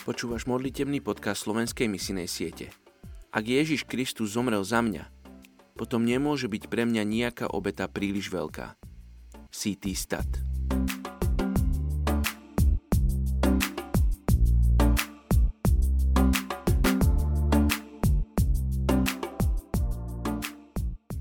[0.00, 2.72] Počúvaš modlitebný podcast slovenskej misinej siete.
[3.36, 5.04] Ak Ježiš Kristus zomrel za mňa,
[5.76, 8.80] potom nemôže byť pre mňa nejaká obeta príliš veľká.
[9.52, 10.30] CT Stat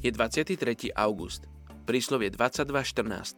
[0.00, 0.96] Je 23.
[0.96, 1.44] august.
[1.84, 3.36] Príslovie 22.14.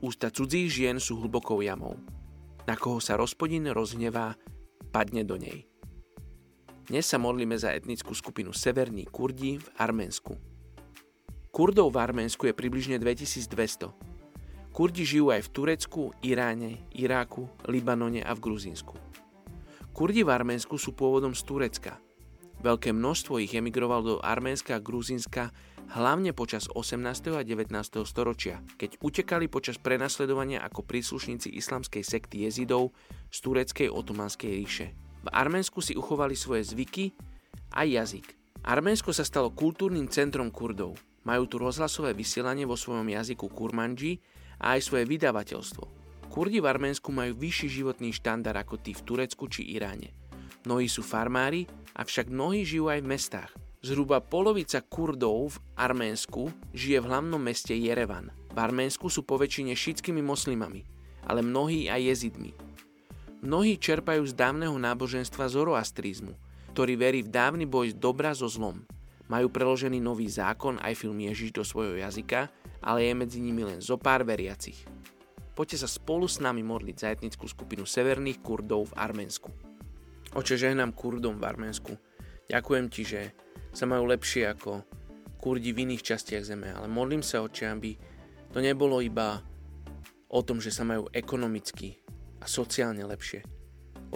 [0.00, 2.00] Ústa cudzích žien sú hlbokou jamou
[2.66, 4.34] na koho sa rozpodín rozhnevá,
[4.90, 5.70] padne do nej.
[6.86, 10.34] Dnes sa modlíme za etnickú skupinu Severní Kurdi v Arménsku.
[11.50, 13.90] Kurdov v Arménsku je približne 2200.
[14.74, 18.94] Kurdi žijú aj v Turecku, Iráne, Iráku, Libanone a v Gruzínsku.
[19.96, 21.96] Kurdi v Arménsku sú pôvodom z Turecka.
[22.60, 25.48] Veľké množstvo ich emigrovalo do Arménska a Gruzínska
[25.92, 27.36] hlavne počas 18.
[27.36, 27.70] a 19.
[28.02, 32.90] storočia, keď utekali počas prenasledovania ako príslušníci islamskej sekty jezidov
[33.30, 34.86] z tureckej otomanskej ríše.
[35.22, 37.14] V Arménsku si uchovali svoje zvyky
[37.74, 38.24] a jazyk.
[38.66, 40.98] Arménsko sa stalo kultúrnym centrom Kurdov.
[41.26, 44.22] Majú tu rozhlasové vysielanie vo svojom jazyku kurmanji
[44.62, 45.84] a aj svoje vydavateľstvo.
[46.30, 50.14] Kurdi v Arménsku majú vyšší životný štandard ako tí v Turecku či Iráne.
[50.66, 53.52] Mnohí sú farmári, avšak mnohí žijú aj v mestách–
[53.86, 58.34] Zhruba polovica Kurdov v Arménsku žije v hlavnom meste Jerevan.
[58.50, 60.82] V Arménsku sú poväčšine šítskými moslimami,
[61.22, 62.50] ale mnohí aj jezidmi.
[63.46, 66.34] Mnohí čerpajú z dávneho náboženstva zoroastrizmu,
[66.74, 68.82] ktorý verí v dávny boj dobra so zlom.
[69.30, 72.50] Majú preložený nový zákon aj film Ježiš do svojho jazyka,
[72.82, 74.82] ale je medzi nimi len zo pár veriacich.
[75.54, 79.54] Poďte sa spolu s nami modliť za etnickú skupinu severných Kurdov v Arménsku.
[80.34, 81.94] Oče, žehnám Kurdom v Arménsku.
[82.50, 83.45] Ďakujem ti, že
[83.76, 84.80] sa majú lepšie ako
[85.36, 86.72] kurdi v iných častiach zeme.
[86.72, 87.92] Ale modlím sa, oče, aby
[88.48, 89.36] to nebolo iba
[90.32, 92.00] o tom, že sa majú ekonomicky
[92.40, 93.44] a sociálne lepšie.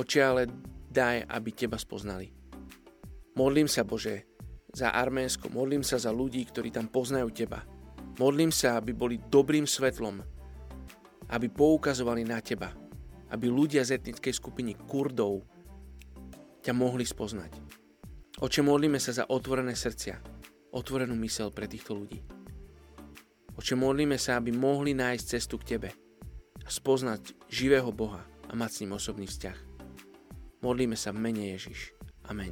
[0.00, 0.48] Oče, ale
[0.88, 2.32] daj, aby teba spoznali.
[3.36, 4.24] Modlím sa, Bože,
[4.72, 7.60] za Arménsko, modlím sa za ľudí, ktorí tam poznajú teba.
[8.16, 10.24] Modlím sa, aby boli dobrým svetlom,
[11.30, 12.72] aby poukazovali na teba,
[13.28, 15.44] aby ľudia z etnickej skupiny Kurdov
[16.64, 17.79] ťa mohli spoznať.
[18.40, 20.16] Oče, modlíme sa za otvorené srdcia,
[20.72, 22.24] otvorenú mysel pre týchto ľudí.
[23.52, 25.92] Oče, modlíme sa, aby mohli nájsť cestu k Tebe
[26.64, 29.58] a spoznať živého Boha a mať s ním osobný vzťah.
[30.64, 31.92] Modlíme sa v mene Ježiš.
[32.32, 32.48] Amen.